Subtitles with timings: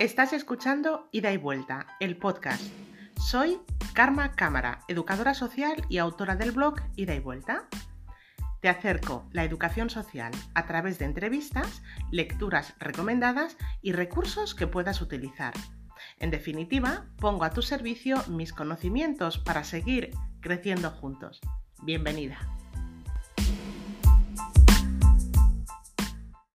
[0.00, 2.64] Estás escuchando Ida y Vuelta, el podcast.
[3.16, 3.60] Soy
[3.92, 7.68] Karma Cámara, educadora social y autora del blog Ida y Vuelta.
[8.60, 11.80] Te acerco la educación social a través de entrevistas,
[12.10, 15.54] lecturas recomendadas y recursos que puedas utilizar.
[16.18, 21.40] En definitiva, pongo a tu servicio mis conocimientos para seguir creciendo juntos.
[21.84, 22.38] Bienvenida.